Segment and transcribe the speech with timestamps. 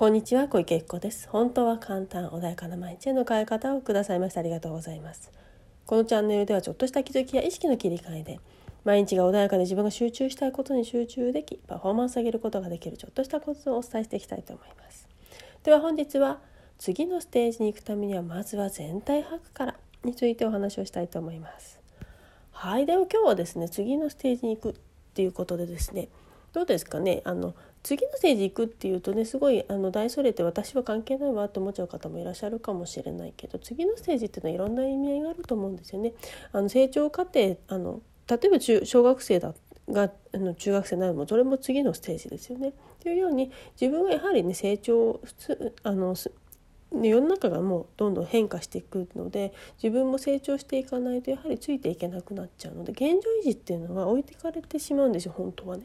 [0.00, 1.28] こんにちは小池子です。
[1.28, 5.30] 本当は簡単穏やかな毎日への変え方をくださいましてありがとうございます。
[5.84, 8.40] このチャンネルではちょっとした気づきや意識の切り替えで
[8.82, 15.06] 毎日が穏やかで自分が集中したいことに集中できパフォーマンス上げることができるちょっとしたコツをお伝えしていきたいと思います。
[15.64, 16.38] では本日は
[16.78, 21.78] 次のステージに行くためにはまずは全体把握からについてお話をしたいと思います。
[22.52, 24.74] はいでは今日はですね次のステージに行くっ
[25.12, 26.08] ていうことでですね
[26.54, 27.20] どうですかね？
[27.26, 36.12] あの次のステージ行くっていうとねすごいあの大それて私は関係ないわと思っちゃう方もいらっしゃるかもしれないけど次のステージっていうのはいろんな意味合いがあると思うんですよね。
[36.52, 39.54] あの成長過程あの例えば中小学生だ
[39.88, 42.72] があの中学生になるもそれも次のステージですよね。
[43.00, 46.14] というように自分はやはりね成長普通あの
[46.92, 55.84] 世の中がもうどんどん変化していくので自分も成長していかないとやはりついていけなくなっちゃうので現状維持っていうのは置いていかれてしまうんですよ本当はね。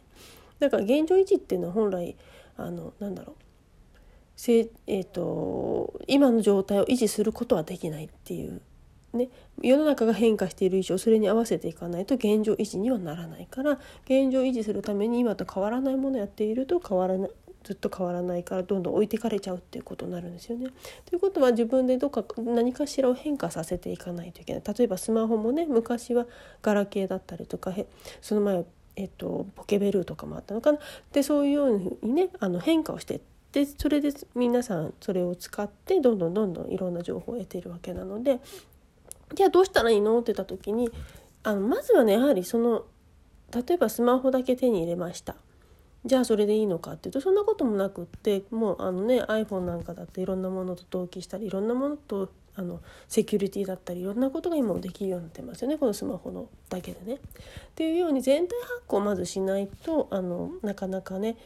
[0.60, 2.16] だから現状維持っていうのは本来
[2.58, 3.36] あのなんだろう。
[4.36, 8.62] せ、えーと、今の状態を維持することはできないっていう、
[9.14, 9.30] ね、
[9.62, 17.32] 世の中が変化している以上それに合わせていかないと現状維持にはならないから現状維持するために今と変わらないものをやっていると変わらない
[17.64, 20.68] ずっと変わらないからどんどん置いてかれちゃうっていうことになるんですよね。
[21.06, 24.64] ということは自分でどっか何かしらを変化させていかないといけない。
[24.78, 26.28] 例えばスマホもね昔は
[26.62, 27.74] ガラケーだったりとか
[28.22, 28.66] その前は
[28.96, 30.80] えっと、ポケベルとかもあったのかな？
[31.12, 33.22] でそういうようにねあの変化をして
[33.52, 38.40] でそれで皆さんそれを使ってどんどんどんどんいろんな情報を得ているわけなので
[39.34, 40.20] じゃあどうしたらいいの？
[40.20, 40.90] って言った時に
[41.44, 42.86] あのまずはねやはりその
[43.54, 45.36] 例えばスマホだけ手に入れました。
[46.06, 57.16] じゃあそれでいいのかっていうとそんなこともなくってもうあのね iPhone なんかだっていろんなものと同期したりいろんなものとあのセキュリティだったりいろんなことが今もできるようになってますよねこのスマホのだけでね。
[57.16, 57.20] っ
[57.76, 61.38] ていうように全体発行をまずしないとあのなかなかね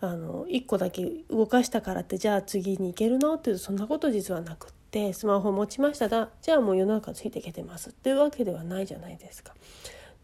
[0.00, 9.54] あの1個だけ動かしたからってじゃあ次に行けるのっていうとそんなこと実はなくってスマホ持ちましただじゃあもう世の中ついていけてますっていうわけではないじゃないですか。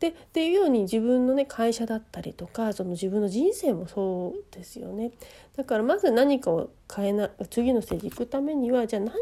[0.02, 5.12] でっていうように自分のね会社だったりとかその自分の人生もそうですよね
[5.56, 9.12] だからまず何かを変えな次のステージ行くためにはじゃあ何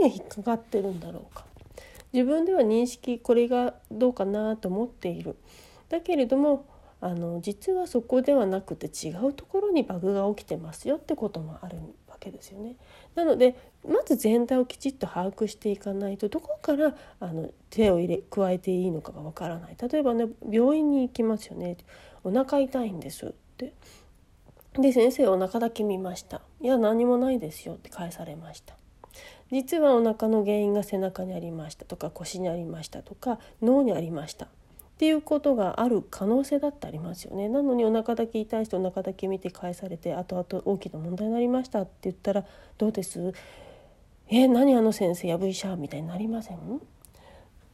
[0.00, 1.44] が引っかかってるんだろうか。
[2.12, 5.36] 自分では認識これがどうかなと思っている。
[5.88, 6.66] だけれども
[7.00, 11.78] あの実はそこではなくて違うところにバグが起きてますよってこともある
[12.08, 12.76] わけですよね。
[13.14, 13.56] なので
[13.88, 19.76] まず全体をきちっと把握していかないとどこからあの手を入れ加えていいのかがわからない。
[19.80, 21.76] 例えばね病院に行きますよね。
[22.22, 23.72] お腹痛いんですって。
[24.74, 26.42] で先生お腹だけ見ました。
[26.60, 28.79] いや何もないですよって返されました。
[29.50, 34.46] 実はお腹の原因が背中にありましたとか腰にありましたとか脳にありました。
[34.46, 34.48] っ
[35.00, 37.48] ていうことがある可能性だってありますよね。
[37.48, 42.44] なのにお腹だけ痛い人お腹だけ見て返されて後々大きな問題になりましたって言ったら
[42.76, 43.32] どうです？
[44.28, 46.56] え何あの先生やぶ医者みたいになりません？
[46.58, 46.60] っ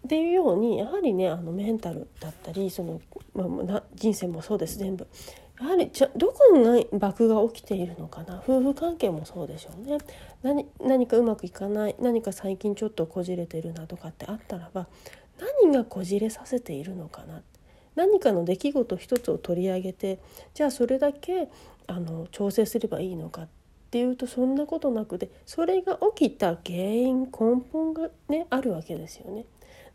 [0.08, 3.00] ていうようにやはりねあのメンタルだったりその、
[3.34, 5.08] まあ、人生もそうです全部。
[5.58, 8.42] やはりじゃどこに爆が起きているのかな？
[8.46, 9.98] 夫婦関係もそうでしょうね。
[10.42, 14.86] 何何かうまくいかない何か最近ちょっとこじれてるなとかってあったらば
[15.62, 17.42] 何がこじれさせているのかな？
[17.94, 20.18] 何かの出来事一つを取り上げて
[20.52, 21.48] じゃあそれだけ
[21.86, 23.48] あの調整すればいいのかっ
[23.90, 29.46] ていうとそんなことなくてそれが起きた原因根本がねあるわけですよね。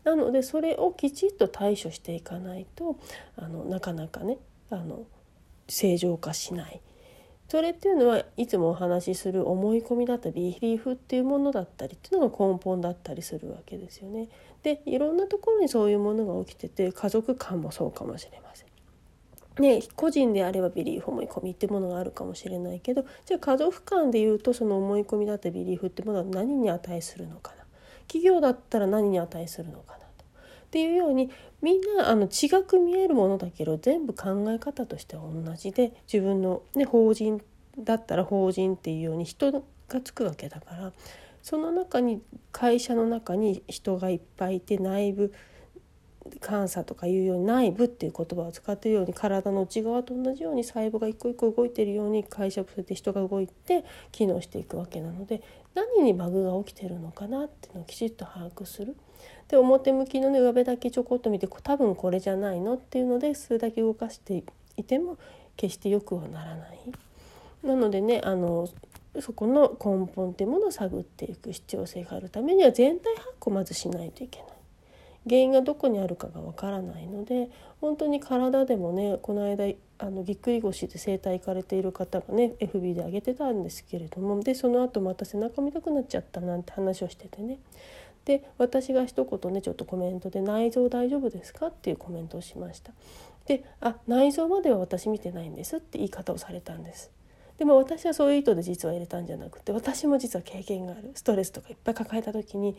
[0.02, 2.98] なのでそれをきちっと対処していかないと
[3.36, 5.04] あのなかなかねあの
[5.68, 6.80] 正常化しない。
[7.48, 14.28] それっていうのはいつもお話しする思い込みだったりビリーフっていうものだったりっていうのが根本だったりするわけですよね。
[14.62, 18.68] でいろんなところにそういうものが起きてて家族間もそうかもしれません。
[19.60, 27.64] ね、個人であればビリーフ思い込みってものがあるかもしれないけどじゃあ家族間でいうとその思い込みだったビリーフってものは何に値するのかな
[28.06, 30.01] 企業だったら何に値するのかな。
[30.72, 37.42] っていうようにみんなあの違く見えるものだけど全部考え方としては同じで自分の、ね、法人
[37.78, 39.60] だったら法人っていうように人が
[40.00, 40.92] つくわけだから
[41.42, 42.22] その中に
[42.52, 45.34] 会社の中に人がいっぱいいて内部
[46.40, 55.42] 監査とかいうように内部っていう言葉を使ってるように体の内側と同じように細胞が一個一個動いてるように会社それで人が動いて機能していくわけなので
[55.74, 58.96] 何にバグが起きてるのかなっていうのをきちっと把握する。
[59.48, 64.42] で表向きのね上辺だけちょこっと見て多分これじゃないのっていうので数だけ動かして
[64.76, 65.18] いても
[65.56, 66.78] 決してよくはならない。
[67.62, 68.68] なのでねあの
[69.20, 74.51] そこの根本っていうものを探っていく必要性があるためには全体把握をまずしないといけない。
[75.28, 77.48] 原因がどこにあるかがわからないので
[77.80, 87.58] 本当に体でもねこの間あのぎっくり腰で整体行かれている方がね FB で上げてたんですけれどもでその後また背中見たくなっちゃったなんて話をしててね
[88.24, 92.92] で私が一言ねちょっとコメントで「内臓大丈夫ですか?」っていうコメントをしました。
[93.46, 97.10] で「あ内臓までは私見てないんです」って言い方をされたんです。
[97.58, 102.76] でも私はそういう意図で実は入れたんじゃなくて私も実は経験があるストレスとかいっぱい抱えた時に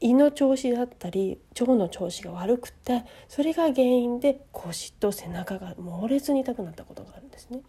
[0.00, 7.60] 胃の調子だったり腸の調子が悪くてそれが原因で腰と背中が猛烈に痛くなったことがあるんですね。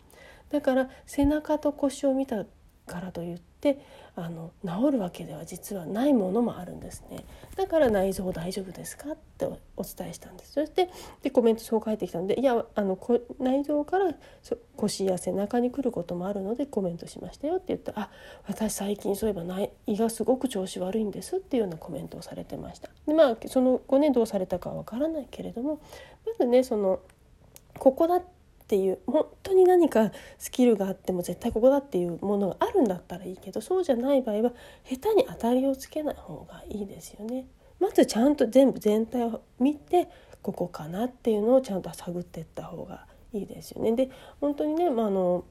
[0.49, 2.45] だから背中と腰を見た
[2.85, 3.79] からといって
[4.15, 7.25] あの治るわけでは実はないものもあるんですね。
[7.55, 9.11] だから内臓大丈夫ですか？
[9.13, 10.53] ってお伝えしたんです。
[10.53, 10.89] そして
[11.21, 12.97] でコメントそう返ってきたんでいやあの
[13.39, 14.13] 内臓から
[14.77, 18.09] 腰や背中に来ることもあるのでコメントしましたよって言ったら「あ
[18.47, 22.89] 私最近そういえば内胃がすごく調子悪いんです」っていうようなコメントをされてました。
[23.07, 25.79] でまあその後ねどうされたかは分からないけれども
[26.25, 26.99] まずねその
[27.79, 28.23] ここだっ
[28.67, 34.53] ていう本当に何かスキルがあっても絶対ここだっていうものがあるんだったらいいけどそうじゃない場合は
[34.83, 37.45] 下手に当たりをつけない方がいいですよね。
[37.79, 40.09] まずちゃんと全部全体を見て
[40.41, 43.91] ここかなっていうのをちゃんと探っていった方がいいですよね。
[43.93, 44.09] で
[44.41, 45.45] 本当にね、まあ、の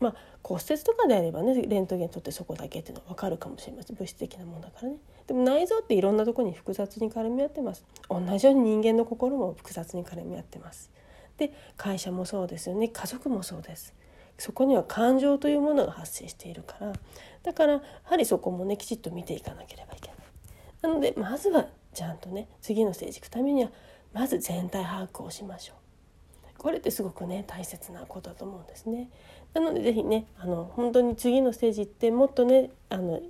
[0.00, 4.96] まあ、骨折とかであればねレントゲン取ってそこだけっていうのは分かるかもしれません物質的なものだからね
[5.26, 10.90] でも内臓っていろんなとこに複雑に絡み合ってます同じように人間の心も複雑に絡み合ってます
[11.40, 12.88] で会社もそうですよね。
[12.88, 13.94] 家族もそうです。
[14.38, 16.92] そこには感情というものが発生しているから。
[17.42, 20.16] だからやはりそこもねきちっと見ていかなければいけない。
[20.82, 23.70] なのでまずはちゃんとね次のステージ行くためには
[24.12, 25.76] まず全体把握をしましょう。
[26.58, 29.08] これってすごくね大切なことだと思うんですね。
[29.54, 33.20] なので是非ねあの本当に次のステージってもっとねあの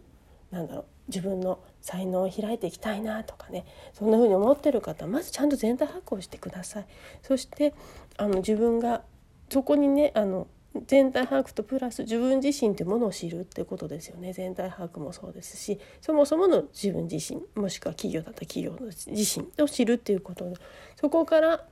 [0.50, 6.86] なんだろう自分の才能を開いていきたいなとかねそんな風に思ってる方はまずちゃんと全体把握をしてください。
[7.22, 7.74] そして
[8.16, 9.02] あの自分が
[9.48, 10.46] そこにねあの
[10.86, 20.52] 全体把握とプラス自分自身というものを知るってことですよね全体把握もそうですしそもそもの自分自身もしくは企業だったら企業の自身を知るっていうこと
[20.94, 21.64] そこから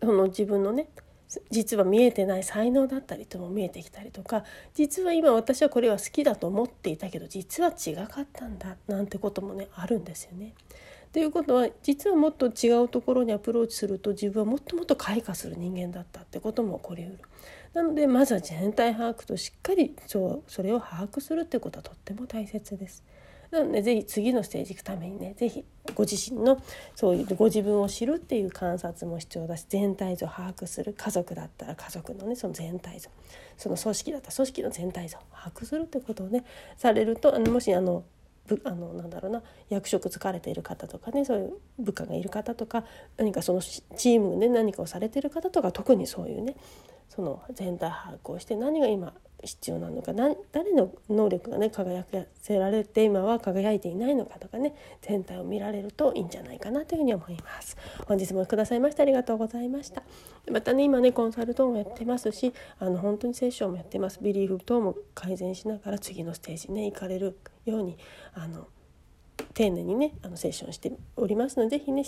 [0.00, 0.88] その自分のね
[1.50, 4.44] 実は見えてない才能だったりとも見えてきたりとか
[4.74, 10.54] 実は今私はこれは好きだと思っていたけど実は違かったんだなんてこともねあるんですよね。
[11.12, 17.18] ということは実はもっと違うところにアプローチすると自分はもっともっと開花する人間だったってことも起こりうる。
[17.74, 23.04] なのでまずは全体把握としっかりそうそれを把握するってことはとっても大切です。
[23.52, 25.62] なのでぜひ次のステージ行くためにねぜひ
[25.94, 26.58] ご自身の
[26.96, 30.94] そういうご自分を知るっていう観察も必要だし全体像を把握する。
[30.96, 33.10] 家族だったら家族のねその全体像。
[33.58, 36.44] その組織だったら組織の全体像を把握するってことをね
[36.78, 38.04] されるとあのもしあの
[38.64, 42.84] あのなんだろうな役職疲れている方とかねそういう部下がいる方とか
[43.18, 46.56] 何かそのチームで何かをされている方とか特にそういうね
[47.08, 57.76] その全体把握をして何が今必要なのか誰の能力がね輝かせられて今は輝いていないのかとかね全体を見られるといいんじゃないかなというふうに思います。
[58.06, 60.02] 本日もくださいましてありがとうございました。
[60.50, 64.20] またね今ねコンサルトもやってますしあの本当にセッションもやってます。
[64.22, 67.96] ビリーフ等も改善しながら次のステージね行かれるように
[68.34, 68.68] あの
[69.54, 72.04] 丁寧にねあのセッションしておりますので是非ね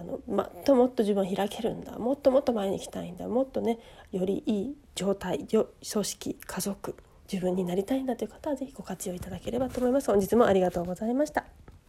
[0.00, 3.78] あのもっともっと自分を開けるんだもっともっと前に行きたいんだもっとね
[4.12, 6.96] よりいい状態よ組織家族
[7.30, 10.10] 自分になりたいんだという方は是非ご活用いただければと思います。
[10.10, 11.65] 本日もありがとうございました。